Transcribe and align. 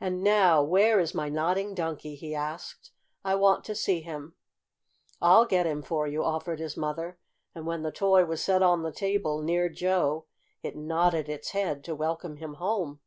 "And 0.00 0.24
now 0.24 0.60
where 0.60 0.98
is 0.98 1.14
my 1.14 1.28
Nodding 1.28 1.72
Donkey?" 1.72 2.16
he 2.16 2.34
asked. 2.34 2.90
"I 3.24 3.36
want 3.36 3.62
to 3.66 3.76
see 3.76 4.00
him!" 4.00 4.34
"I'll 5.20 5.44
get 5.46 5.66
him 5.66 5.82
for 5.82 6.08
you," 6.08 6.24
offered 6.24 6.58
his 6.58 6.76
mother, 6.76 7.16
and 7.54 7.64
when 7.64 7.82
the 7.82 7.92
toy 7.92 8.24
was 8.24 8.42
set 8.42 8.60
on 8.60 8.82
the 8.82 8.90
table 8.90 9.40
near 9.40 9.68
Joe, 9.68 10.26
it 10.64 10.74
nodded 10.74 11.28
its 11.28 11.50
head 11.50 11.84
to 11.84 11.94
welcome 11.94 12.38
him 12.38 12.54
home. 12.54 13.02